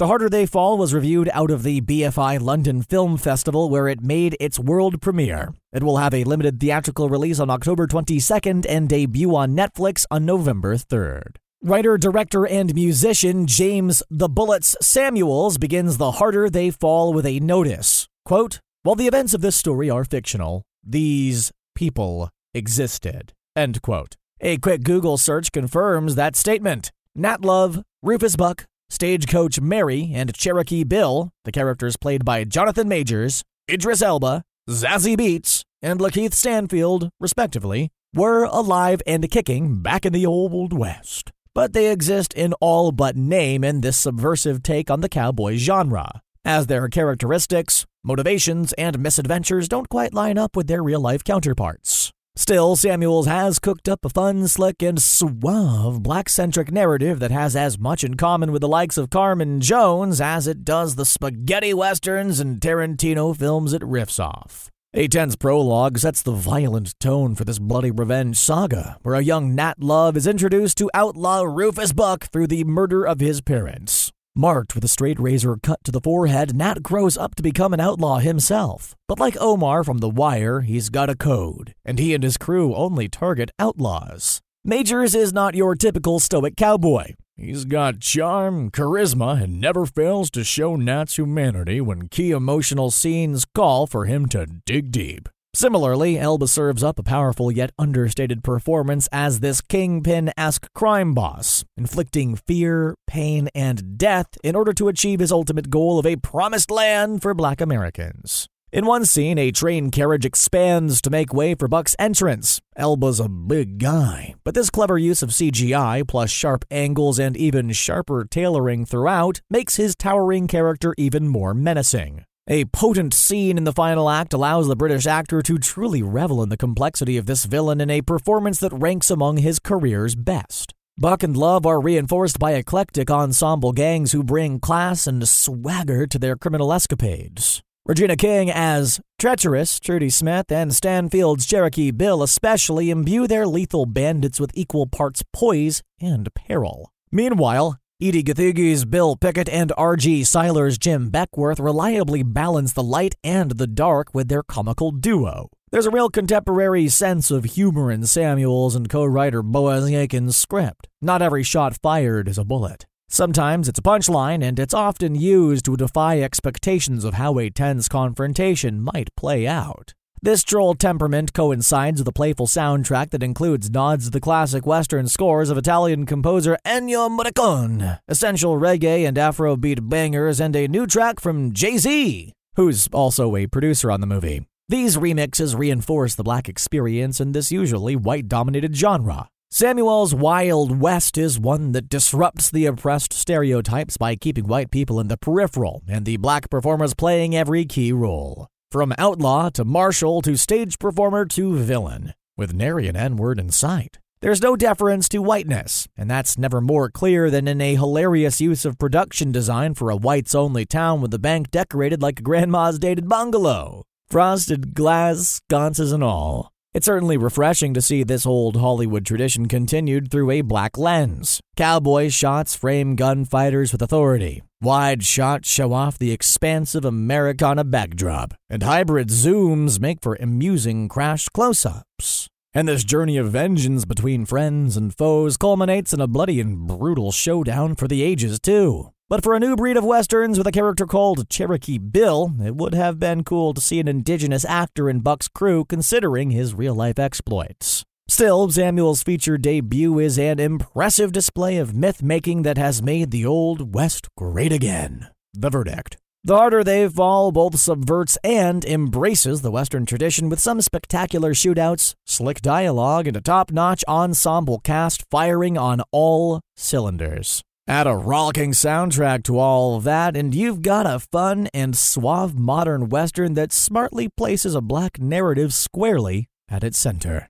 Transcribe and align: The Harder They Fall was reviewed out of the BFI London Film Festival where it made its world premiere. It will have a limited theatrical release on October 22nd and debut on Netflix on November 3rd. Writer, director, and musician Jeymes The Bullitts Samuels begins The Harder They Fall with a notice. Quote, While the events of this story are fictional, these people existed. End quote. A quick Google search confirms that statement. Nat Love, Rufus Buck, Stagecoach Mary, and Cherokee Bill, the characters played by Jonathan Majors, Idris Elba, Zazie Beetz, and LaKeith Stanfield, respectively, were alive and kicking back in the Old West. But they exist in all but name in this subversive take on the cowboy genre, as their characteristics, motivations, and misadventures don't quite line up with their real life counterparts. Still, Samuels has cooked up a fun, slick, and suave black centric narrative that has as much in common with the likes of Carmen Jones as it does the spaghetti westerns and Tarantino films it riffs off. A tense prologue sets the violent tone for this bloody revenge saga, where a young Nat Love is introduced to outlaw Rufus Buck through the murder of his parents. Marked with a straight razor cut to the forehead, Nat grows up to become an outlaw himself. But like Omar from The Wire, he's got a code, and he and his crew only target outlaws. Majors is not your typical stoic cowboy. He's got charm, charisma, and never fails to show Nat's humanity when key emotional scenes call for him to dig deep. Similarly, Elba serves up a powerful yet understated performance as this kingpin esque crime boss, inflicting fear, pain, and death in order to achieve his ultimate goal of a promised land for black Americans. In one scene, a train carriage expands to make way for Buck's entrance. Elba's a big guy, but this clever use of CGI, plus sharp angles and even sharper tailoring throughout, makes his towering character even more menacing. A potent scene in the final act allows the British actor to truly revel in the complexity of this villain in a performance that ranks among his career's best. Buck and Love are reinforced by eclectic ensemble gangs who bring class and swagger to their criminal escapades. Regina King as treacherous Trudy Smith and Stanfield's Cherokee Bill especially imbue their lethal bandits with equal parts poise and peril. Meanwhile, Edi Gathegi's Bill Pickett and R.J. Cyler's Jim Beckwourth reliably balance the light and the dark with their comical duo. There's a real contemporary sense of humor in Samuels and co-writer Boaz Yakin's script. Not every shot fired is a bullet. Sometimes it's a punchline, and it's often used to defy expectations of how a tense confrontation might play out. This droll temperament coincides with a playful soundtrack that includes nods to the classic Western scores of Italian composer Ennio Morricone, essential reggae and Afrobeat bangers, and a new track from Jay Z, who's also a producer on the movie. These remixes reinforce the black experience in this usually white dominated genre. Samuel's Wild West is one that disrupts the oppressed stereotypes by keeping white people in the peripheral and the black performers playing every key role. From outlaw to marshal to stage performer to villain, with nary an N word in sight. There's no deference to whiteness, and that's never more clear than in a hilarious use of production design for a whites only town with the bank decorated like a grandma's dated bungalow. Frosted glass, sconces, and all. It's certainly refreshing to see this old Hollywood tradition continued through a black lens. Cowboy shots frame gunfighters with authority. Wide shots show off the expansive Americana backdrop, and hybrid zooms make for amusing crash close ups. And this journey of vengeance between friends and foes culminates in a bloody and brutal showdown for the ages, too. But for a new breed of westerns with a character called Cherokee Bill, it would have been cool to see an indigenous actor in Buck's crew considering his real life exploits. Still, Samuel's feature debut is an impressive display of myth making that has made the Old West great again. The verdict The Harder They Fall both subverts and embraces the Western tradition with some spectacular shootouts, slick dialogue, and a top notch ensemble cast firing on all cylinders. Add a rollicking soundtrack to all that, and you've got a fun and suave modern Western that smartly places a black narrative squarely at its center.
The 0.00 0.06
Harder 0.06 0.30
They 0.30 0.46
Fall 0.46 0.78
was 0.78 0.94
reviewed 0.94 1.28
out 1.34 1.50
of 1.50 1.62
the 1.62 1.82
BFI 1.82 2.40
London 2.40 2.80
Film 2.80 3.18
Festival 3.18 3.68
where 3.68 3.86
it 3.86 4.00
made 4.00 4.34
its 4.40 4.58
world 4.58 5.02
premiere. 5.02 5.52
It 5.74 5.82
will 5.82 5.98
have 5.98 6.14
a 6.14 6.24
limited 6.24 6.58
theatrical 6.58 7.10
release 7.10 7.38
on 7.38 7.50
October 7.50 7.86
22nd 7.86 8.64
and 8.66 8.88
debut 8.88 9.36
on 9.36 9.54
Netflix 9.54 10.06
on 10.10 10.24
November 10.24 10.76
3rd. 10.78 11.36
Writer, 11.62 11.98
director, 11.98 12.46
and 12.46 12.74
musician 12.74 13.44
Jeymes 13.44 14.02
The 14.08 14.30
Bullitts 14.30 14.74
Samuels 14.80 15.58
begins 15.58 15.98
The 15.98 16.12
Harder 16.12 16.48
They 16.48 16.70
Fall 16.70 17.12
with 17.12 17.26
a 17.26 17.38
notice. 17.40 18.08
Quote, 18.24 18.60
While 18.82 18.96
the 18.96 19.06
events 19.06 19.34
of 19.34 19.42
this 19.42 19.56
story 19.56 19.90
are 19.90 20.04
fictional, 20.06 20.62
these 20.82 21.52
people 21.74 22.30
existed. 22.54 23.34
End 23.54 23.82
quote. 23.82 24.16
A 24.40 24.56
quick 24.56 24.82
Google 24.82 25.18
search 25.18 25.52
confirms 25.52 26.14
that 26.14 26.36
statement. 26.36 26.90
Nat 27.14 27.42
Love, 27.42 27.82
Rufus 28.02 28.36
Buck, 28.36 28.64
Stagecoach 28.90 29.60
Mary, 29.60 30.10
and 30.12 30.34
Cherokee 30.34 30.82
Bill, 30.82 31.30
the 31.44 31.52
characters 31.52 31.96
played 31.96 32.24
by 32.24 32.42
Jonathan 32.42 32.88
Majors, 32.88 33.44
Idris 33.70 34.02
Elba, 34.02 34.42
Zazie 34.68 35.16
Beetz, 35.16 35.62
and 35.80 36.00
LaKeith 36.00 36.34
Stanfield, 36.34 37.08
respectively, 37.20 37.90
were 38.14 38.44
alive 38.44 39.00
and 39.06 39.30
kicking 39.30 39.80
back 39.80 40.04
in 40.04 40.12
the 40.12 40.26
Old 40.26 40.72
West. 40.72 41.30
But 41.54 41.72
they 41.72 41.90
exist 41.90 42.34
in 42.34 42.52
all 42.54 42.90
but 42.90 43.16
name 43.16 43.62
in 43.62 43.80
this 43.80 43.96
subversive 43.96 44.62
take 44.62 44.90
on 44.90 45.00
the 45.00 45.08
cowboy 45.08 45.56
genre, 45.56 46.20
as 46.44 46.66
their 46.66 46.88
characteristics, 46.88 47.86
motivations, 48.02 48.72
and 48.72 48.98
misadventures 48.98 49.68
don't 49.68 49.88
quite 49.88 50.14
line 50.14 50.36
up 50.36 50.56
with 50.56 50.66
their 50.66 50.82
real 50.82 51.00
life 51.00 51.22
counterparts. 51.22 52.12
Still, 52.40 52.74
Samuels 52.74 53.26
has 53.26 53.58
cooked 53.58 53.86
up 53.86 54.02
a 54.02 54.08
fun, 54.08 54.48
slick, 54.48 54.82
and 54.82 55.00
suave 55.00 56.02
black 56.02 56.30
centric 56.30 56.72
narrative 56.72 57.18
that 57.18 57.30
has 57.30 57.54
as 57.54 57.78
much 57.78 58.02
in 58.02 58.16
common 58.16 58.50
with 58.50 58.62
the 58.62 58.66
likes 58.66 58.96
of 58.96 59.10
Carmen 59.10 59.60
Jones 59.60 60.22
as 60.22 60.46
it 60.46 60.64
does 60.64 60.94
the 60.94 61.04
spaghetti 61.04 61.74
westerns 61.74 62.40
and 62.40 62.58
Tarantino 62.58 63.36
films 63.36 63.74
it 63.74 63.82
riffs 63.82 64.18
off. 64.18 64.70
A 64.94 65.06
tense 65.06 65.36
prologue 65.36 65.98
sets 65.98 66.22
the 66.22 66.32
violent 66.32 66.98
tone 66.98 67.34
for 67.34 67.44
this 67.44 67.58
bloody 67.58 67.90
revenge 67.90 68.38
saga, 68.38 68.96
where 69.02 69.16
a 69.16 69.20
young 69.20 69.54
Nat 69.54 69.74
Love 69.78 70.16
is 70.16 70.26
introduced 70.26 70.78
to 70.78 70.90
outlaw 70.94 71.42
Rufus 71.42 71.92
Buck 71.92 72.28
through 72.28 72.46
the 72.46 72.64
murder 72.64 73.06
of 73.06 73.20
his 73.20 73.42
parents. 73.42 74.09
Marked 74.36 74.76
with 74.76 74.84
a 74.84 74.88
straight 74.88 75.18
razor 75.18 75.56
cut 75.60 75.82
to 75.82 75.90
the 75.90 76.00
forehead, 76.00 76.54
Nat 76.54 76.84
grows 76.84 77.18
up 77.18 77.34
to 77.34 77.42
become 77.42 77.74
an 77.74 77.80
outlaw 77.80 78.18
himself. 78.20 78.94
But 79.08 79.18
like 79.18 79.36
Omar 79.40 79.82
from 79.82 79.98
The 79.98 80.08
Wire, 80.08 80.60
he's 80.60 80.88
got 80.88 81.10
a 81.10 81.16
code, 81.16 81.74
and 81.84 81.98
he 81.98 82.14
and 82.14 82.22
his 82.22 82.36
crew 82.36 82.72
only 82.76 83.08
target 83.08 83.50
outlaws. 83.58 84.40
Majors 84.64 85.16
is 85.16 85.32
not 85.32 85.56
your 85.56 85.74
typical 85.74 86.20
stoic 86.20 86.56
cowboy. 86.56 87.14
He's 87.36 87.64
got 87.64 87.98
charm, 87.98 88.70
charisma, 88.70 89.42
and 89.42 89.60
never 89.60 89.84
fails 89.84 90.30
to 90.32 90.44
show 90.44 90.76
Nat's 90.76 91.16
humanity 91.18 91.80
when 91.80 92.08
key 92.08 92.30
emotional 92.30 92.92
scenes 92.92 93.44
call 93.44 93.88
for 93.88 94.04
him 94.04 94.26
to 94.26 94.46
dig 94.64 94.92
deep. 94.92 95.28
Similarly, 95.52 96.16
Elba 96.16 96.46
serves 96.46 96.84
up 96.84 96.98
a 96.98 97.02
powerful 97.02 97.50
yet 97.50 97.70
understated 97.76 98.44
performance 98.44 99.08
as 99.10 99.40
this 99.40 99.60
kingpin 99.60 100.32
esque 100.36 100.72
crime 100.74 101.12
boss, 101.12 101.64
inflicting 101.76 102.36
fear, 102.36 102.94
pain, 103.08 103.48
and 103.54 103.98
death 103.98 104.28
in 104.44 104.54
order 104.54 104.72
to 104.74 104.88
achieve 104.88 105.18
his 105.18 105.32
ultimate 105.32 105.68
goal 105.68 105.98
of 105.98 106.06
a 106.06 106.16
promised 106.16 106.70
land 106.70 107.20
for 107.20 107.34
black 107.34 107.60
Americans. 107.60 108.46
In 108.72 108.86
one 108.86 109.04
scene, 109.04 109.36
a 109.36 109.50
train 109.50 109.90
carriage 109.90 110.24
expands 110.24 111.02
to 111.02 111.10
make 111.10 111.34
way 111.34 111.56
for 111.56 111.66
Buck's 111.66 111.96
entrance. 111.98 112.60
Elba's 112.76 113.18
a 113.18 113.28
big 113.28 113.78
guy, 113.78 114.36
but 114.44 114.54
this 114.54 114.70
clever 114.70 114.96
use 114.96 115.24
of 115.24 115.30
CGI, 115.30 116.06
plus 116.06 116.30
sharp 116.30 116.64
angles 116.70 117.18
and 117.18 117.36
even 117.36 117.72
sharper 117.72 118.24
tailoring 118.24 118.86
throughout, 118.86 119.40
makes 119.50 119.74
his 119.74 119.96
towering 119.96 120.46
character 120.46 120.94
even 120.96 121.26
more 121.26 121.52
menacing. 121.52 122.24
A 122.52 122.64
potent 122.64 123.14
scene 123.14 123.56
in 123.56 123.62
the 123.62 123.72
final 123.72 124.10
act 124.10 124.32
allows 124.32 124.66
the 124.66 124.74
British 124.74 125.06
actor 125.06 125.40
to 125.40 125.56
truly 125.56 126.02
revel 126.02 126.42
in 126.42 126.48
the 126.48 126.56
complexity 126.56 127.16
of 127.16 127.26
this 127.26 127.44
villain 127.44 127.80
in 127.80 127.90
a 127.90 128.02
performance 128.02 128.58
that 128.58 128.72
ranks 128.72 129.08
among 129.08 129.36
his 129.36 129.60
career's 129.60 130.16
best. 130.16 130.74
Buck 130.98 131.22
and 131.22 131.36
Love 131.36 131.64
are 131.64 131.80
reinforced 131.80 132.40
by 132.40 132.54
eclectic 132.54 133.08
ensemble 133.08 133.70
gangs 133.70 134.10
who 134.10 134.24
bring 134.24 134.58
class 134.58 135.06
and 135.06 135.28
swagger 135.28 136.08
to 136.08 136.18
their 136.18 136.34
criminal 136.34 136.72
escapades. 136.72 137.62
Regina 137.86 138.16
King 138.16 138.50
as 138.50 139.00
treacherous 139.20 139.78
Trudy 139.78 140.10
Smith 140.10 140.50
and 140.50 140.74
Stanfield's 140.74 141.46
Cherokee 141.46 141.92
Bill 141.92 142.20
especially 142.20 142.90
imbue 142.90 143.28
their 143.28 143.46
lethal 143.46 143.86
bandits 143.86 144.40
with 144.40 144.50
equal 144.54 144.88
parts 144.88 145.22
poise 145.32 145.82
and 146.00 146.28
peril. 146.34 146.90
Meanwhile, 147.12 147.79
Edi 148.02 148.22
Gathegi's 148.22 148.86
Bill 148.86 149.14
Pickett 149.14 149.46
and 149.50 149.74
R.J. 149.76 150.22
Cyler's 150.22 150.78
Jim 150.78 151.10
Beckwourth 151.10 151.60
reliably 151.60 152.22
balance 152.22 152.72
the 152.72 152.82
light 152.82 153.14
and 153.22 153.50
the 153.50 153.66
dark 153.66 154.14
with 154.14 154.28
their 154.28 154.42
comical 154.42 154.90
duo. 154.90 155.50
There's 155.70 155.84
a 155.84 155.90
real 155.90 156.08
contemporary 156.08 156.88
sense 156.88 157.30
of 157.30 157.44
humor 157.44 157.92
in 157.92 158.06
Samuels 158.06 158.74
and 158.74 158.88
co-writer 158.88 159.42
Boaz 159.42 159.90
Yakin's 159.90 160.34
script. 160.38 160.88
Not 161.02 161.20
every 161.20 161.42
shot 161.42 161.76
fired 161.82 162.26
is 162.26 162.38
a 162.38 162.44
bullet. 162.44 162.86
Sometimes 163.10 163.68
it's 163.68 163.80
a 163.80 163.82
punchline, 163.82 164.42
and 164.42 164.58
it's 164.58 164.72
often 164.72 165.14
used 165.14 165.66
to 165.66 165.76
defy 165.76 166.20
expectations 166.20 167.04
of 167.04 167.14
how 167.14 167.38
a 167.38 167.50
tense 167.50 167.86
confrontation 167.86 168.80
might 168.80 169.14
play 169.14 169.46
out. 169.46 169.92
This 170.22 170.44
droll 170.44 170.74
temperament 170.74 171.32
coincides 171.32 171.98
with 171.98 172.08
a 172.08 172.12
playful 172.12 172.46
soundtrack 172.46 173.08
that 173.08 173.22
includes 173.22 173.70
nods 173.70 174.04
to 174.04 174.10
the 174.10 174.20
classic 174.20 174.66
Western 174.66 175.08
scores 175.08 175.48
of 175.48 175.56
Italian 175.56 176.04
composer 176.04 176.58
Ennio 176.62 177.08
Morricone, 177.08 178.00
essential 178.06 178.60
reggae 178.60 179.08
and 179.08 179.16
Afrobeat 179.16 179.88
bangers, 179.88 180.38
and 180.38 180.54
a 180.54 180.68
new 180.68 180.86
track 180.86 181.20
from 181.20 181.54
Jay 181.54 181.78
Z, 181.78 182.34
who's 182.56 182.86
also 182.92 183.34
a 183.34 183.46
producer 183.46 183.90
on 183.90 184.02
the 184.02 184.06
movie. 184.06 184.46
These 184.68 184.98
remixes 184.98 185.58
reinforce 185.58 186.16
the 186.16 186.22
black 186.22 186.50
experience 186.50 187.18
in 187.18 187.32
this 187.32 187.50
usually 187.50 187.96
white 187.96 188.28
dominated 188.28 188.76
genre. 188.76 189.26
Samuel's 189.50 190.14
Wild 190.14 190.82
West 190.82 191.16
is 191.16 191.40
one 191.40 191.72
that 191.72 191.88
disrupts 191.88 192.50
the 192.50 192.66
oppressed 192.66 193.14
stereotypes 193.14 193.96
by 193.96 194.16
keeping 194.16 194.46
white 194.46 194.70
people 194.70 195.00
in 195.00 195.08
the 195.08 195.16
peripheral 195.16 195.82
and 195.88 196.04
the 196.04 196.18
black 196.18 196.50
performers 196.50 196.92
playing 196.92 197.34
every 197.34 197.64
key 197.64 197.90
role. 197.90 198.48
From 198.72 198.94
outlaw 198.98 199.50
to 199.54 199.64
marshal 199.64 200.22
to 200.22 200.36
stage 200.36 200.78
performer 200.78 201.24
to 201.26 201.56
villain, 201.56 202.14
with 202.36 202.54
nary 202.54 202.86
an 202.86 202.94
N 202.94 203.16
word 203.16 203.40
in 203.40 203.50
sight. 203.50 203.98
There's 204.20 204.42
no 204.42 204.54
deference 204.54 205.08
to 205.08 205.18
whiteness, 205.18 205.88
and 205.96 206.08
that's 206.08 206.38
never 206.38 206.60
more 206.60 206.88
clear 206.88 207.30
than 207.30 207.48
in 207.48 207.60
a 207.60 207.74
hilarious 207.74 208.40
use 208.40 208.64
of 208.64 208.78
production 208.78 209.32
design 209.32 209.74
for 209.74 209.90
a 209.90 209.96
whites 209.96 210.36
only 210.36 210.66
town 210.66 211.00
with 211.00 211.10
the 211.10 211.18
bank 211.18 211.50
decorated 211.50 212.00
like 212.00 212.20
a 212.20 212.22
grandma's 212.22 212.78
dated 212.78 213.08
bungalow. 213.08 213.82
Frosted 214.08 214.72
glass, 214.72 215.40
sconces, 215.48 215.90
and 215.90 216.04
all. 216.04 216.52
It's 216.72 216.86
certainly 216.86 217.16
refreshing 217.16 217.74
to 217.74 217.82
see 217.82 218.04
this 218.04 218.24
old 218.24 218.58
Hollywood 218.58 219.04
tradition 219.04 219.48
continued 219.48 220.12
through 220.12 220.30
a 220.30 220.42
black 220.42 220.78
lens. 220.78 221.40
Cowboy 221.56 222.08
shots 222.08 222.54
frame 222.54 222.94
gunfighters 222.94 223.72
with 223.72 223.82
authority. 223.82 224.42
Wide 224.62 225.06
shots 225.06 225.48
show 225.48 225.72
off 225.72 225.96
the 225.96 226.12
expansive 226.12 226.84
Americana 226.84 227.64
backdrop, 227.64 228.34
and 228.50 228.62
hybrid 228.62 229.08
zooms 229.08 229.80
make 229.80 230.02
for 230.02 230.16
amusing 230.16 230.86
crash 230.86 231.30
close 231.30 231.64
ups. 231.64 232.28
And 232.52 232.68
this 232.68 232.84
journey 232.84 233.16
of 233.16 233.32
vengeance 233.32 233.86
between 233.86 234.26
friends 234.26 234.76
and 234.76 234.94
foes 234.94 235.38
culminates 235.38 235.94
in 235.94 236.00
a 236.02 236.06
bloody 236.06 236.40
and 236.40 236.66
brutal 236.66 237.10
showdown 237.10 237.74
for 237.74 237.88
the 237.88 238.02
ages, 238.02 238.38
too. 238.38 238.90
But 239.08 239.22
for 239.22 239.34
a 239.34 239.40
new 239.40 239.56
breed 239.56 239.78
of 239.78 239.84
westerns 239.84 240.36
with 240.36 240.46
a 240.46 240.52
character 240.52 240.84
called 240.84 241.30
Cherokee 241.30 241.78
Bill, 241.78 242.32
it 242.44 242.54
would 242.54 242.74
have 242.74 242.98
been 242.98 243.24
cool 243.24 243.54
to 243.54 243.62
see 243.62 243.80
an 243.80 243.88
indigenous 243.88 244.44
actor 244.44 244.90
in 244.90 245.00
Buck's 245.00 245.28
crew 245.28 245.64
considering 245.64 246.32
his 246.32 246.52
real 246.52 246.74
life 246.74 246.98
exploits. 246.98 247.86
Still, 248.10 248.50
Samuel's 248.50 249.04
feature 249.04 249.38
debut 249.38 250.00
is 250.00 250.18
an 250.18 250.40
impressive 250.40 251.12
display 251.12 251.58
of 251.58 251.76
myth 251.76 252.02
making 252.02 252.42
that 252.42 252.58
has 252.58 252.82
made 252.82 253.12
the 253.12 253.24
Old 253.24 253.72
West 253.72 254.08
great 254.16 254.52
again. 254.52 255.06
The 255.32 255.48
verdict 255.48 255.96
The 256.24 256.36
Harder 256.36 256.64
They 256.64 256.88
Fall 256.88 257.30
both 257.30 257.60
subverts 257.60 258.18
and 258.24 258.64
embraces 258.64 259.42
the 259.42 259.52
Western 259.52 259.86
tradition 259.86 260.28
with 260.28 260.40
some 260.40 260.60
spectacular 260.60 261.34
shootouts, 261.34 261.94
slick 262.04 262.42
dialogue, 262.42 263.06
and 263.06 263.16
a 263.16 263.20
top 263.20 263.52
notch 263.52 263.84
ensemble 263.86 264.58
cast 264.58 265.04
firing 265.08 265.56
on 265.56 265.80
all 265.92 266.40
cylinders. 266.56 267.42
Add 267.68 267.86
a 267.86 267.94
rollicking 267.94 268.50
soundtrack 268.50 269.22
to 269.22 269.38
all 269.38 269.78
that, 269.78 270.16
and 270.16 270.34
you've 270.34 270.62
got 270.62 270.84
a 270.84 270.98
fun 270.98 271.48
and 271.54 271.76
suave 271.78 272.36
modern 272.36 272.88
Western 272.88 273.34
that 273.34 273.52
smartly 273.52 274.08
places 274.08 274.56
a 274.56 274.60
black 274.60 274.98
narrative 274.98 275.54
squarely 275.54 276.26
at 276.48 276.64
its 276.64 276.76
center. 276.76 277.29